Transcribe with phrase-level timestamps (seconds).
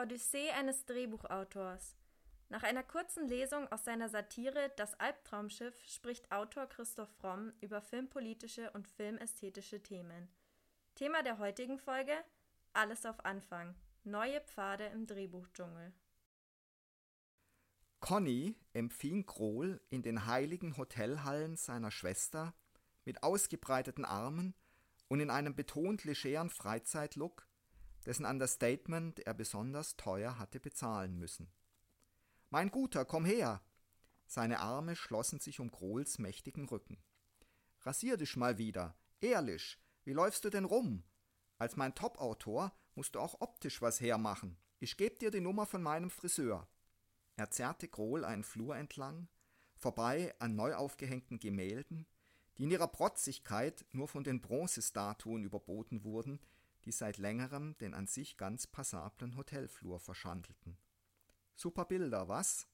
[0.00, 1.94] Odyssee eines Drehbuchautors.
[2.48, 8.70] Nach einer kurzen Lesung aus seiner Satire Das Albtraumschiff spricht Autor Christoph Fromm über filmpolitische
[8.70, 10.28] und filmästhetische Themen.
[10.94, 12.14] Thema der heutigen Folge:
[12.72, 13.74] Alles auf Anfang.
[14.04, 15.92] Neue Pfade im Drehbuchdschungel.
[18.00, 22.54] Conny empfing Krohl in den heiligen Hotelhallen seiner Schwester
[23.04, 24.54] mit ausgebreiteten Armen
[25.08, 27.49] und in einem betont legeren Freizeitlook,
[28.06, 31.52] dessen Understatement er besonders teuer hatte bezahlen müssen.
[32.50, 33.62] Mein Guter, komm her!
[34.26, 37.02] Seine Arme schlossen sich um Krohls mächtigen Rücken.
[37.80, 41.02] Rasier dich mal wieder, ehrlich, wie läufst du denn rum?
[41.58, 44.56] Als mein Top-Autor musst du auch optisch was hermachen.
[44.78, 46.68] Ich geb dir die Nummer von meinem Friseur.
[47.36, 49.28] Er zerrte Grohl einen Flur entlang,
[49.76, 52.06] vorbei an neu aufgehängten Gemälden,
[52.56, 56.40] die in ihrer Protzigkeit nur von den Bronzestatuen überboten wurden,
[56.84, 60.78] die seit längerem den an sich ganz passablen Hotelflur verschandelten.
[61.54, 62.66] Super Bilder, was?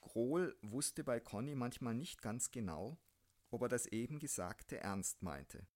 [0.00, 2.98] Grohl wusste bei Conny manchmal nicht ganz genau,
[3.50, 5.66] ob er das eben Gesagte ernst meinte.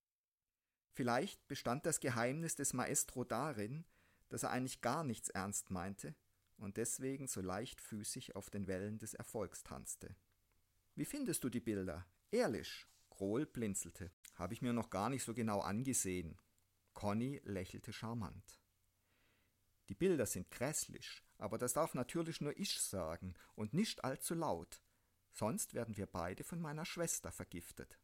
[0.91, 3.85] Vielleicht bestand das Geheimnis des Maestro darin,
[4.29, 6.15] dass er eigentlich gar nichts ernst meinte
[6.57, 10.15] und deswegen so leichtfüßig auf den Wellen des Erfolgs tanzte.
[10.95, 12.05] Wie findest du die Bilder?
[12.31, 12.85] Ehrlich?
[13.09, 14.11] Krohl blinzelte.
[14.35, 16.37] Habe ich mir noch gar nicht so genau angesehen.
[16.93, 18.59] Conny lächelte charmant.
[19.89, 24.81] Die Bilder sind grässlich, aber das darf natürlich nur ich sagen und nicht allzu laut,
[25.31, 27.99] sonst werden wir beide von meiner Schwester vergiftet.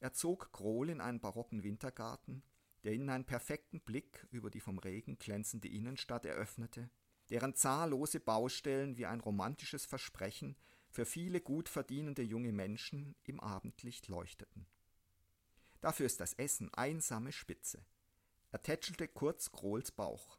[0.00, 2.42] Er zog Krohl in einen barocken Wintergarten,
[2.82, 6.90] der ihnen einen perfekten Blick über die vom Regen glänzende Innenstadt eröffnete,
[7.30, 10.56] deren zahllose Baustellen wie ein romantisches Versprechen
[10.90, 14.66] für viele gut verdienende junge Menschen im Abendlicht leuchteten.
[15.80, 17.84] Dafür ist das Essen einsame Spitze.
[18.54, 20.38] Er tätschelte kurz Krohls Bauch.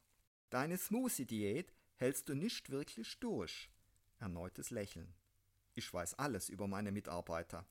[0.49, 3.69] Deine Smoothie-Diät hältst du nicht wirklich durch.
[4.19, 5.13] Erneutes Lächeln.
[5.73, 7.67] Ich weiß alles über meine Mitarbeiter.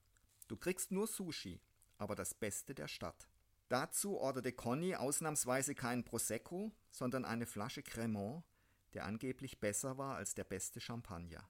[0.47, 1.63] Du kriegst nur Sushi,
[1.97, 3.27] aber das Beste der Stadt.
[3.69, 8.45] Dazu orderte Conny ausnahmsweise keinen Prosecco, sondern eine Flasche Cremant,
[8.93, 11.49] der angeblich besser war als der beste Champagner.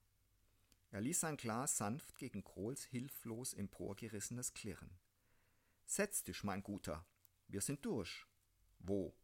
[0.92, 4.96] Er ließ sein Glas sanft gegen Kohls hilflos emporgerissenes Klirren.
[5.84, 7.04] Setz dich, mein Guter.
[7.48, 8.24] Wir sind durch.
[8.86, 9.14] Wo?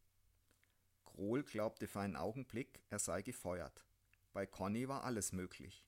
[1.05, 3.85] Krohl glaubte für einen Augenblick, er sei gefeuert.
[4.33, 5.87] Bei Conny war alles möglich.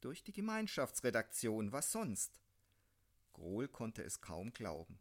[0.00, 2.40] Durch die Gemeinschaftsredaktion, was sonst?
[3.34, 4.98] Grohl konnte es kaum glauben.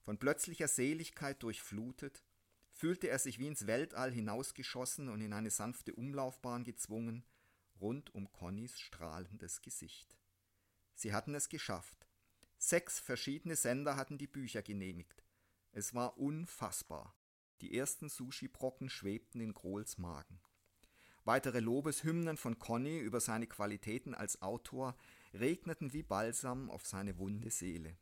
[0.00, 2.24] Von plötzlicher Seligkeit durchflutet,
[2.70, 7.26] fühlte er sich wie ins Weltall hinausgeschossen und in eine sanfte Umlaufbahn gezwungen,
[7.78, 10.16] rund um Connys strahlendes Gesicht.
[10.94, 12.08] Sie hatten es geschafft.
[12.56, 15.22] Sechs verschiedene Sender hatten die Bücher genehmigt.
[15.72, 17.17] Es war unfassbar.
[17.60, 20.40] Die ersten Sushi-Brocken schwebten in Grohls Magen.
[21.24, 24.96] Weitere Lobeshymnen von Conny über seine Qualitäten als Autor
[25.34, 27.98] regneten wie Balsam auf seine wunde Seele.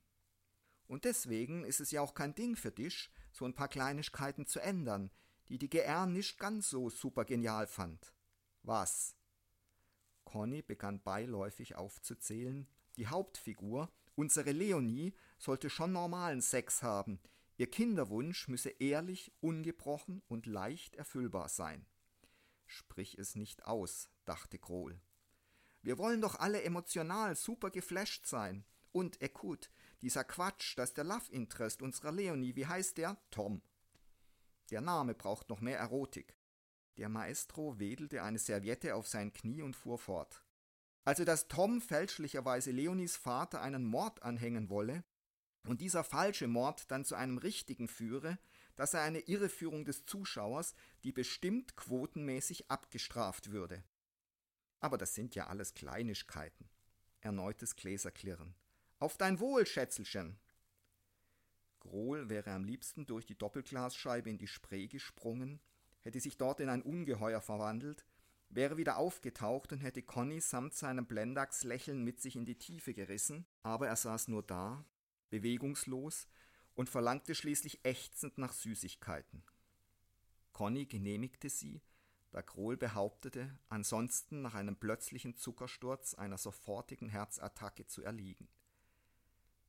[0.86, 4.60] Und deswegen ist es ja auch kein Ding für dich, so ein paar Kleinigkeiten zu
[4.60, 5.10] ändern,
[5.48, 8.12] die die GR nicht ganz so super genial fand.
[8.62, 9.16] Was?
[10.24, 12.68] Conny begann beiläufig aufzuzählen.
[12.96, 17.20] Die Hauptfigur, unsere Leonie, sollte schon normalen Sex haben.
[17.58, 21.86] Ihr Kinderwunsch müsse ehrlich, ungebrochen und leicht erfüllbar sein.
[22.66, 25.00] Sprich es nicht aus, dachte Krohl.
[25.82, 28.64] Wir wollen doch alle emotional super geflasht sein.
[28.92, 29.70] Und, ekut,
[30.02, 33.16] dieser Quatsch, dass der Love Interest unserer Leonie, wie heißt der?
[33.30, 33.62] Tom.
[34.70, 36.36] Der Name braucht noch mehr Erotik.
[36.96, 40.42] Der Maestro wedelte eine Serviette auf sein Knie und fuhr fort.
[41.04, 45.04] Also, dass Tom fälschlicherweise Leonies Vater einen Mord anhängen wolle
[45.66, 48.38] und dieser falsche Mord dann zu einem richtigen führe,
[48.76, 53.82] dass er eine Irreführung des Zuschauers, die bestimmt quotenmäßig abgestraft würde.
[54.80, 56.68] Aber das sind ja alles Kleinigkeiten.
[57.20, 58.54] Erneutes Gläserklirren.
[58.98, 60.38] Auf dein Wohl, Schätzelchen!
[61.80, 65.60] Grohl wäre am liebsten durch die Doppelglasscheibe in die Spree gesprungen,
[66.00, 68.04] hätte sich dort in ein Ungeheuer verwandelt,
[68.48, 73.46] wäre wieder aufgetaucht und hätte Conny samt seinem Blendax-Lächeln mit sich in die Tiefe gerissen,
[73.62, 74.84] aber er saß nur da,
[75.30, 76.26] bewegungslos,
[76.74, 79.42] und verlangte schließlich ächzend nach Süßigkeiten.
[80.52, 81.82] Conny genehmigte sie,
[82.30, 88.48] da Krohl behauptete, ansonsten nach einem plötzlichen Zuckersturz einer sofortigen Herzattacke zu erliegen.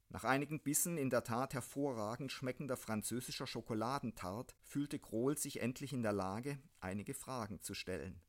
[0.09, 6.03] Nach einigen Bissen in der Tat hervorragend schmeckender französischer Schokoladentart fühlte Krohl sich endlich in
[6.03, 8.21] der Lage, einige Fragen zu stellen.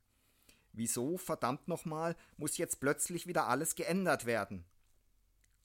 [0.72, 4.64] Wieso, verdammt nochmal, muss jetzt plötzlich wieder alles geändert werden?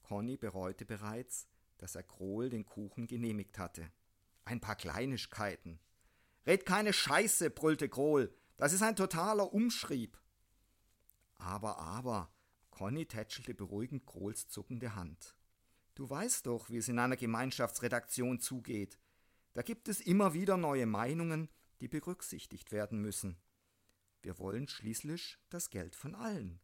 [0.03, 1.47] Conny bereute bereits,
[1.77, 3.91] dass er Krohl den Kuchen genehmigt hatte.
[4.45, 5.79] Ein paar Kleinigkeiten.
[6.45, 10.19] Red keine Scheiße, brüllte Krohl, Das ist ein totaler Umschrieb.
[11.35, 12.31] Aber, aber,
[12.69, 15.35] Conny tätschelte beruhigend Kohls zuckende Hand.
[15.95, 18.99] Du weißt doch, wie es in einer Gemeinschaftsredaktion zugeht.
[19.53, 21.49] Da gibt es immer wieder neue Meinungen,
[21.81, 23.37] die berücksichtigt werden müssen.
[24.21, 26.59] Wir wollen schließlich das Geld von allen.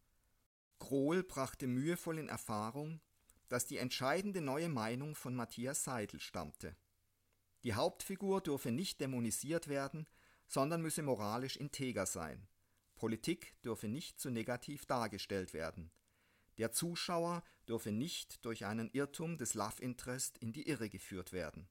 [0.79, 3.01] Krohl brachte mühevoll in Erfahrung,
[3.49, 6.75] dass die entscheidende neue Meinung von Matthias Seidel stammte.
[7.63, 10.07] Die Hauptfigur dürfe nicht dämonisiert werden,
[10.47, 12.47] sondern müsse moralisch integer sein.
[12.95, 15.91] Politik dürfe nicht zu negativ dargestellt werden.
[16.57, 21.69] Der Zuschauer dürfe nicht durch einen Irrtum des Love Interest in die Irre geführt werden.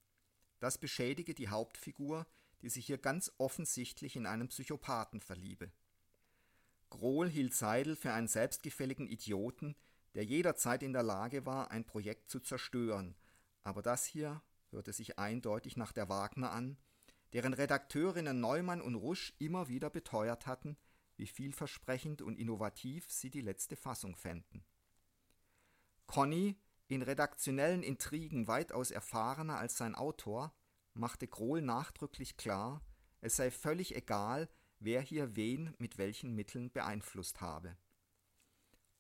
[0.61, 2.27] Das beschädige die Hauptfigur,
[2.63, 5.71] die sich hier ganz offensichtlich in einen Psychopathen verliebe.
[6.91, 9.77] Grohl hielt Seidel für einen selbstgefälligen Idioten,
[10.19, 13.15] der jederzeit in der Lage war, ein Projekt zu zerstören,
[13.63, 14.43] aber das hier
[14.73, 16.77] hörte sich eindeutig nach der Wagner an,
[17.35, 20.77] deren Redakteurinnen Neumann und Rusch immer wieder beteuert hatten,
[21.15, 24.65] wie vielversprechend und innovativ sie die letzte Fassung fänden.
[26.09, 26.57] Conny,
[26.89, 30.53] in redaktionellen Intrigen weitaus erfahrener als sein Autor,
[30.95, 32.83] machte Grohl nachdrücklich klar,
[33.21, 34.49] es sei völlig egal,
[34.81, 37.77] wer hier wen mit welchen Mitteln beeinflusst habe.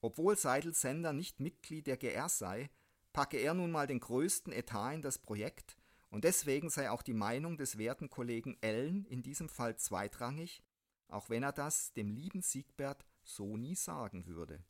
[0.01, 2.71] Obwohl Seidels Sender nicht Mitglied der GR sei,
[3.13, 5.77] packe er nun mal den größten Etat in das Projekt
[6.11, 10.63] und deswegen sei auch die Meinung des werten Kollegen Ellen in diesem Fall zweitrangig,
[11.09, 14.65] auch wenn er das dem lieben Siegbert so nie sagen würde.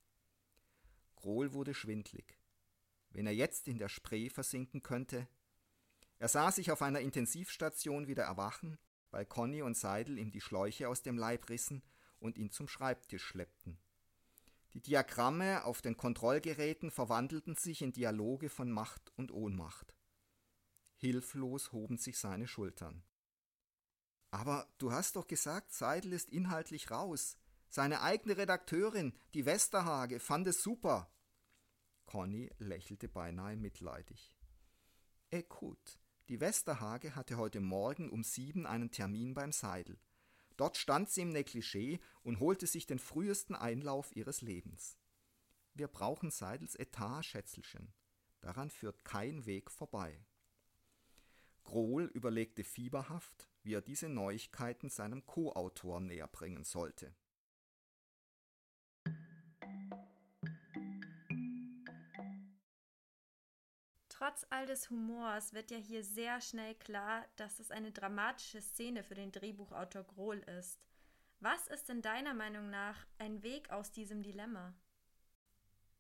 [1.17, 2.39] Grohl wurde schwindlig.
[3.11, 5.29] Wenn er jetzt in der Spree versinken könnte.
[6.19, 8.79] Er sah sich auf einer Intensivstation wieder erwachen,
[9.11, 11.83] weil Conny und Seidel ihm die Schläuche aus dem Leib rissen
[12.19, 13.79] und ihn zum Schreibtisch schleppten.
[14.79, 19.97] Die Diagramme auf den Kontrollgeräten verwandelten sich in Dialoge von Macht und Ohnmacht.
[20.95, 23.03] Hilflos hoben sich seine Schultern.
[24.31, 27.37] Aber du hast doch gesagt, Seidel ist inhaltlich raus.
[27.69, 31.11] Seine eigene Redakteurin, die Westerhage, fand es super.
[32.07, 34.39] Conny lächelte beinahe mitleidig.
[35.33, 35.99] Ekut,
[36.29, 39.99] die Westerhage hatte heute Morgen um sieben einen Termin beim Seidel.
[40.59, 44.99] Dort stand sie im Negligé und holte sich den frühesten Einlauf ihres Lebens.
[45.73, 47.95] Wir brauchen Seidels Etat, Schätzelchen.
[48.41, 50.27] Daran führt kein Weg vorbei.
[51.63, 57.15] Grohl überlegte fieberhaft, wie er diese Neuigkeiten seinem Co-Autor näherbringen sollte.
[64.19, 69.05] Trotz all des Humors wird ja hier sehr schnell klar, dass es eine dramatische Szene
[69.05, 70.81] für den Drehbuchautor Grohl ist.
[71.39, 74.75] Was ist in deiner Meinung nach ein Weg aus diesem Dilemma?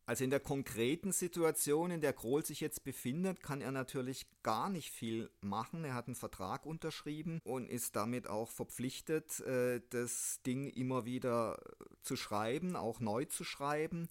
[0.04, 4.68] Also in der konkreten Situation, in der Grohl sich jetzt befindet, kann er natürlich gar
[4.68, 5.84] nicht viel machen.
[5.84, 11.60] Er hat einen Vertrag unterschrieben und ist damit auch verpflichtet, äh, das Ding immer wieder
[12.02, 14.08] zu schreiben, auch neu zu schreiben.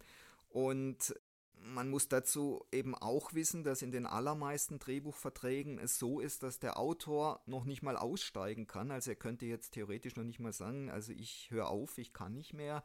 [0.47, 1.13] Und
[1.61, 6.59] man muss dazu eben auch wissen, dass in den allermeisten Drehbuchverträgen es so ist, dass
[6.59, 8.91] der Autor noch nicht mal aussteigen kann.
[8.91, 12.33] Also er könnte jetzt theoretisch noch nicht mal sagen, also ich höre auf, ich kann
[12.33, 12.83] nicht mehr.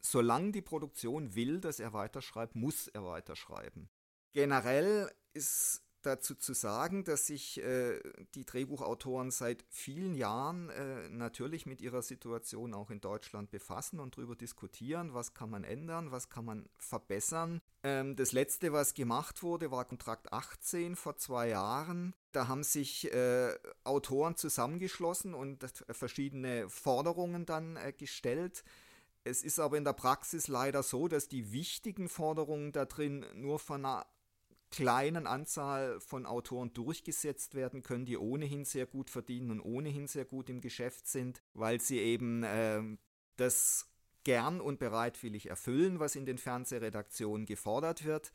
[0.00, 3.88] Solange die Produktion will, dass er weiterschreibt, muss er weiterschreiben.
[4.32, 8.00] Generell ist dazu zu sagen, dass sich äh,
[8.34, 14.16] die Drehbuchautoren seit vielen Jahren äh, natürlich mit ihrer Situation auch in Deutschland befassen und
[14.16, 17.60] darüber diskutieren, was kann man ändern, was kann man verbessern.
[17.82, 22.14] Ähm, das letzte, was gemacht wurde, war Kontrakt 18 vor zwei Jahren.
[22.32, 28.64] Da haben sich äh, Autoren zusammengeschlossen und verschiedene Forderungen dann äh, gestellt.
[29.26, 33.58] Es ist aber in der Praxis leider so, dass die wichtigen Forderungen da drin nur
[33.58, 34.06] von einer
[34.70, 40.24] kleinen Anzahl von Autoren durchgesetzt werden können, die ohnehin sehr gut verdienen und ohnehin sehr
[40.24, 42.82] gut im Geschäft sind, weil sie eben äh,
[43.36, 43.88] das
[44.24, 48.32] gern und bereitwillig erfüllen, was in den Fernsehredaktionen gefordert wird.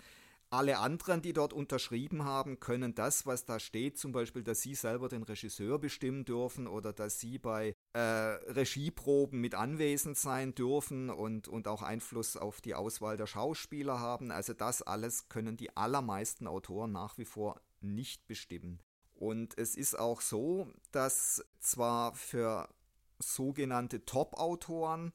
[0.54, 4.76] Alle anderen, die dort unterschrieben haben, können das, was da steht, zum Beispiel, dass sie
[4.76, 11.10] selber den Regisseur bestimmen dürfen oder dass sie bei äh, Regieproben mit anwesend sein dürfen
[11.10, 14.30] und, und auch Einfluss auf die Auswahl der Schauspieler haben.
[14.30, 18.82] Also das alles können die allermeisten Autoren nach wie vor nicht bestimmen.
[19.14, 22.68] Und es ist auch so, dass zwar für
[23.20, 25.14] sogenannte Top-Autoren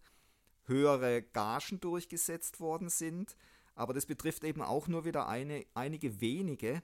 [0.64, 3.36] höhere Gagen durchgesetzt worden sind,
[3.76, 6.82] aber das betrifft eben auch nur wieder eine, einige wenige.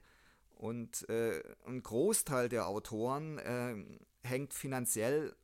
[0.55, 3.75] Und äh, ein Großteil der Autoren äh,
[4.23, 5.35] hängt finanziell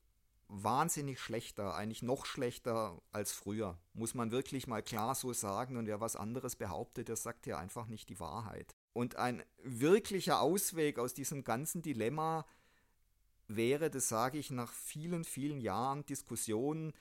[0.47, 3.77] wahnsinnig schlechter, eigentlich noch schlechter als früher.
[3.93, 5.75] Muss man wirklich mal klar so sagen.
[5.75, 8.75] Und wer was anderes behauptet, der sagt ja einfach nicht die Wahrheit.
[8.93, 12.45] Und ein wirklicher Ausweg aus diesem ganzen Dilemma
[13.47, 16.93] wäre, das sage ich nach vielen, vielen Jahren Diskussionen,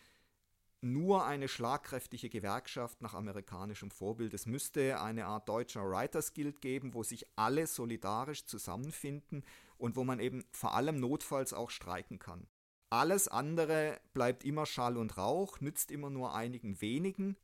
[0.80, 4.32] nur eine schlagkräftige Gewerkschaft nach amerikanischem Vorbild.
[4.34, 9.44] Es müsste eine Art deutscher Writers Guild geben, wo sich alle solidarisch zusammenfinden
[9.76, 12.46] und wo man eben vor allem notfalls auch streiken kann.
[12.90, 17.36] Alles andere bleibt immer Schall und Rauch, nützt immer nur einigen wenigen,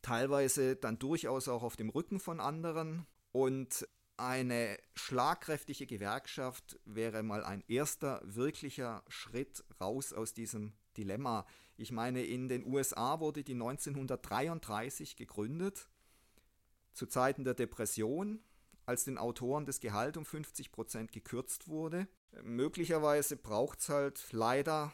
[0.00, 3.06] teilweise dann durchaus auch auf dem Rücken von anderen.
[3.32, 11.44] Und eine schlagkräftige Gewerkschaft wäre mal ein erster wirklicher Schritt raus aus diesem Dilemma.
[11.76, 15.88] Ich meine, in den USA wurde die 1933 gegründet,
[16.92, 18.40] zu Zeiten der Depression,
[18.86, 22.08] als den Autoren das Gehalt um 50 Prozent gekürzt wurde.
[22.42, 24.92] Möglicherweise braucht es halt leider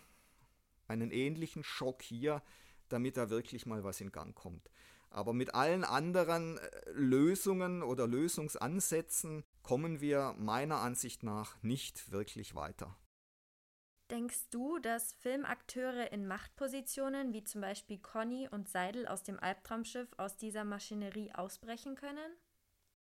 [0.88, 2.42] einen ähnlichen Schock hier,
[2.88, 4.68] damit da wirklich mal was in Gang kommt.
[5.10, 12.54] Aber mit allen anderen äh, Lösungen oder Lösungsansätzen kommen wir meiner Ansicht nach nicht wirklich
[12.54, 12.96] weiter.
[14.12, 20.06] Denkst du, dass Filmakteure in Machtpositionen wie zum Beispiel Conny und Seidel aus dem Albtraumschiff
[20.18, 22.36] aus dieser Maschinerie ausbrechen können?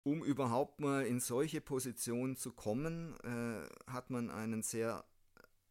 [0.04, 5.04] Um überhaupt mal in solche Positionen zu kommen, äh, hat man einen sehr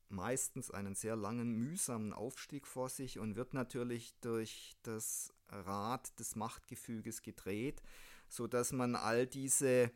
[0.09, 6.35] meistens einen sehr langen, mühsamen Aufstieg vor sich und wird natürlich durch das Rad des
[6.35, 7.81] Machtgefüges gedreht,
[8.27, 9.89] sodass man all diese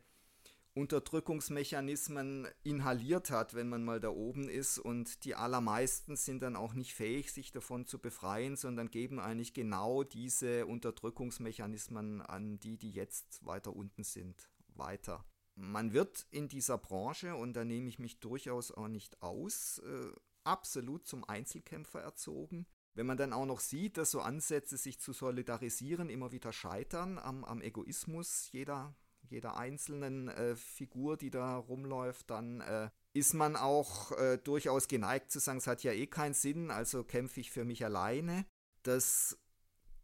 [0.74, 6.74] Unterdrückungsmechanismen inhaliert hat, wenn man mal da oben ist und die allermeisten sind dann auch
[6.74, 12.92] nicht fähig, sich davon zu befreien, sondern geben eigentlich genau diese Unterdrückungsmechanismen an die, die
[12.92, 15.24] jetzt weiter unten sind, weiter.
[15.56, 20.12] Man wird in dieser Branche, und da nehme ich mich durchaus auch nicht aus, äh,
[20.44, 22.66] absolut zum Einzelkämpfer erzogen.
[22.94, 27.18] Wenn man dann auch noch sieht, dass so Ansätze, sich zu solidarisieren, immer wieder scheitern
[27.18, 28.94] am, am Egoismus jeder
[29.30, 35.30] jeder einzelnen äh, Figur, die da rumläuft, dann äh, ist man auch äh, durchaus geneigt
[35.30, 38.44] zu sagen, es hat ja eh keinen Sinn, also kämpfe ich für mich alleine.
[38.82, 39.38] Das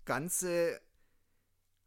[0.04, 0.80] Ganze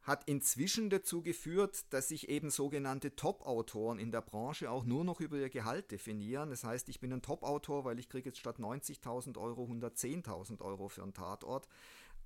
[0.02, 5.20] hat inzwischen dazu geführt, dass sich eben sogenannte Top-Autoren in der Branche auch nur noch
[5.20, 6.50] über ihr Gehalt definieren.
[6.50, 10.88] Das heißt, ich bin ein Top-Autor, weil ich kriege jetzt statt 90.000 Euro 110.000 Euro
[10.88, 11.68] für einen Tatort.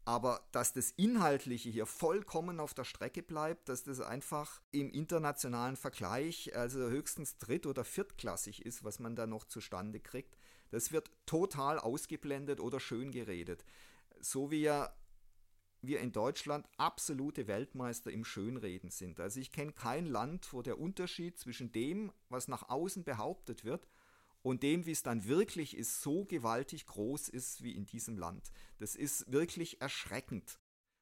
[0.06, 5.78] Aber dass das Inhaltliche hier vollkommen auf der Strecke bleibt, dass das einfach im internationalen
[5.78, 10.38] Vergleich also höchstens dritt- oder viertklassig ist, was man da noch zustande kriegt,
[10.72, 13.64] das wird total ausgeblendet oder schön geredet.
[14.20, 14.94] So wie ja
[15.84, 19.20] wir in Deutschland absolute Weltmeister im Schönreden sind.
[19.20, 23.88] Also ich kenne kein Land, wo der Unterschied zwischen dem, was nach außen behauptet wird,
[24.44, 28.52] und dem, wie es dann wirklich ist, so gewaltig groß ist wie in diesem Land.
[28.78, 30.60] Das ist wirklich erschreckend.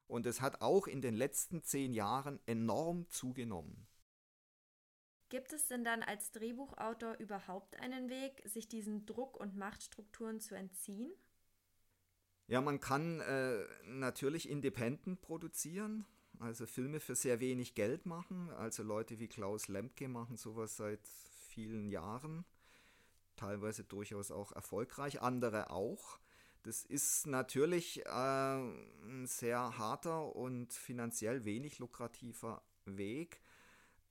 [0.08, 3.88] Und es hat auch in den letzten zehn Jahren enorm zugenommen.
[5.30, 10.56] Gibt es denn dann als Drehbuchautor überhaupt einen Weg, sich diesen Druck und Machtstrukturen zu
[10.56, 11.12] entziehen?
[12.48, 16.06] Ja, man kann äh, natürlich independent produzieren,
[16.40, 18.50] also Filme für sehr wenig Geld machen.
[18.50, 21.08] Also Leute wie Klaus Lemke machen sowas seit
[21.48, 22.44] vielen Jahren
[23.42, 26.20] teilweise durchaus auch erfolgreich, andere auch.
[26.64, 33.42] Das ist natürlich äh, ein sehr harter und finanziell wenig lukrativer Weg.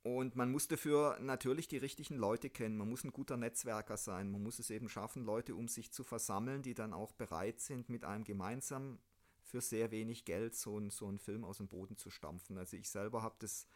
[0.02, 2.76] Und man muss dafür natürlich die richtigen Leute kennen.
[2.76, 4.30] Man muss ein guter Netzwerker sein.
[4.30, 7.88] Man muss es eben schaffen, Leute um sich zu versammeln, die dann auch bereit sind,
[7.88, 8.98] mit einem gemeinsam
[9.42, 12.56] für sehr wenig Geld so, ein, so einen Film aus dem Boden zu stampfen.
[12.56, 13.66] Also ich selber habe das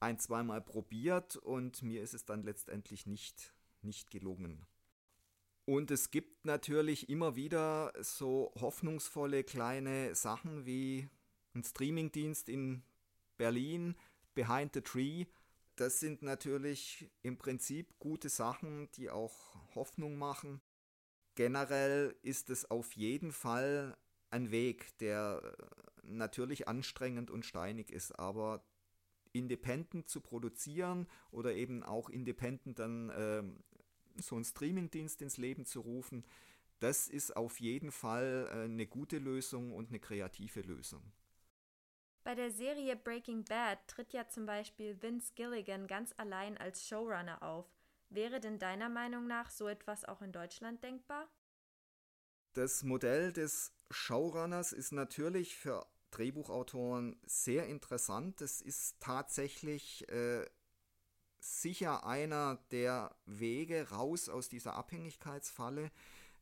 [0.00, 4.66] ein, zweimal probiert und mir ist es dann letztendlich nicht, nicht gelungen.
[5.70, 11.08] Und es gibt natürlich immer wieder so hoffnungsvolle kleine Sachen wie
[11.54, 12.82] ein Streamingdienst in
[13.36, 13.94] Berlin,
[14.34, 15.26] Behind the Tree.
[15.76, 20.60] Das sind natürlich im Prinzip gute Sachen, die auch Hoffnung machen.
[21.36, 23.96] Generell ist es auf jeden Fall
[24.30, 25.56] ein Weg, der
[26.02, 28.64] natürlich anstrengend und steinig ist, aber
[29.32, 33.44] independent zu produzieren oder eben auch independent dann äh,
[34.16, 36.24] so einen Streamingdienst ins Leben zu rufen,
[36.80, 41.02] das ist auf jeden Fall äh, eine gute Lösung und eine kreative Lösung.
[42.24, 47.42] Bei der Serie Breaking Bad tritt ja zum Beispiel Vince Gilligan ganz allein als Showrunner
[47.42, 47.66] auf.
[48.10, 51.28] Wäre denn deiner Meinung nach so etwas auch in Deutschland denkbar?
[52.52, 58.40] Das Modell des Showrunners ist natürlich für Drehbuchautoren sehr interessant.
[58.40, 60.44] Es ist tatsächlich äh,
[61.40, 65.90] sicher einer der Wege raus aus dieser Abhängigkeitsfalle,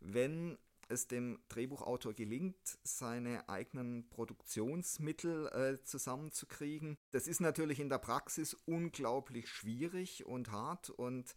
[0.01, 6.97] wenn es dem Drehbuchautor gelingt, seine eigenen Produktionsmittel äh, zusammenzukriegen.
[7.11, 11.35] Das ist natürlich in der Praxis unglaublich schwierig und hart und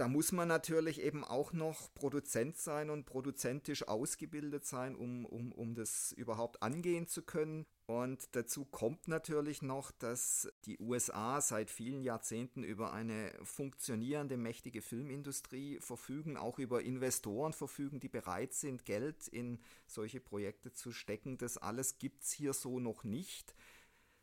[0.00, 5.52] da muss man natürlich eben auch noch Produzent sein und produzentisch ausgebildet sein, um, um,
[5.52, 7.66] um das überhaupt angehen zu können.
[7.84, 14.80] Und dazu kommt natürlich noch, dass die USA seit vielen Jahrzehnten über eine funktionierende, mächtige
[14.80, 21.36] Filmindustrie verfügen, auch über Investoren verfügen, die bereit sind, Geld in solche Projekte zu stecken.
[21.36, 23.54] Das alles gibt es hier so noch nicht.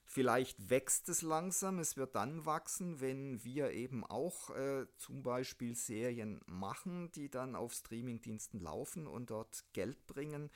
[0.10, 5.76] Vielleicht wächst es langsam, es wird dann wachsen, wenn wir eben auch äh, zum Beispiel
[5.76, 10.50] Serien machen, die dann auf Streamingdiensten laufen und dort Geld bringen.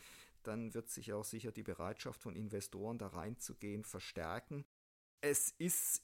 [0.43, 4.63] Dann wird sich auch sicher die Bereitschaft von Investoren da reinzugehen verstärken.
[5.20, 6.01] Es ist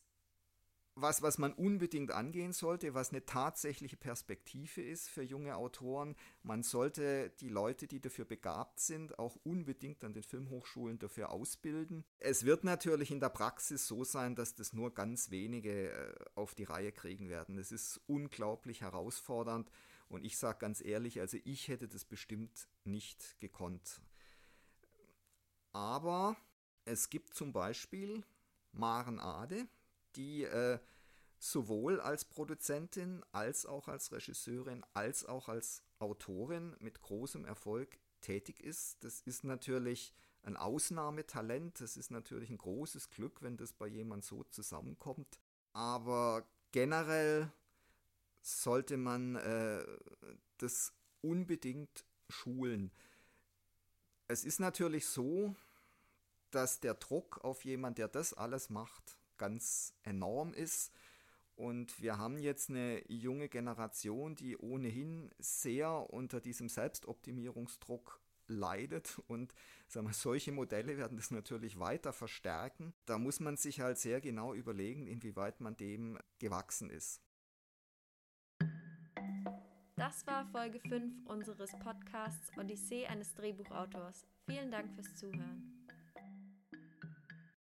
[1.00, 6.16] was, was man unbedingt angehen sollte, was eine tatsächliche Perspektive ist für junge Autoren.
[6.42, 12.04] Man sollte die Leute, die dafür begabt sind, auch unbedingt an den Filmhochschulen dafür ausbilden.
[12.18, 16.56] Es wird natürlich in der Praxis so sein, dass das nur ganz wenige äh, auf
[16.56, 17.60] die Reihe kriegen werden.
[17.60, 19.70] Es ist unglaublich herausfordernd
[20.10, 24.02] und ich sage ganz ehrlich, also ich hätte das bestimmt nicht gekonnt.
[25.74, 26.36] Aber
[26.86, 28.24] es gibt zum Beispiel
[28.72, 29.68] Maren Ade,
[30.18, 30.80] die äh,
[31.40, 38.60] sowohl als Produzentin als auch als Regisseurin als auch als Autorin mit großem Erfolg tätig
[38.60, 39.04] ist.
[39.04, 44.24] Das ist natürlich ein Ausnahmetalent, das ist natürlich ein großes Glück, wenn das bei jemand
[44.24, 45.40] so zusammenkommt.
[45.74, 47.52] Aber generell
[48.42, 49.86] sollte man äh,
[50.58, 52.92] das unbedingt schulen.
[54.28, 55.56] Es ist natürlich so,
[56.52, 60.92] dass der Druck auf jemand, der das alles macht, ganz enorm ist.
[61.56, 69.54] Und wir haben jetzt eine junge Generation, die ohnehin sehr unter diesem Selbstoptimierungsdruck leidet und
[69.88, 72.94] sagen wir, solche Modelle werden das natürlich weiter verstärken.
[73.06, 77.22] Da muss man sich halt sehr genau überlegen, inwieweit man dem gewachsen ist.
[79.96, 84.28] Das war Folge 5 unseres Podcasts Odyssee eines Drehbuchautors.
[84.46, 85.87] Vielen Dank fürs Zuhören.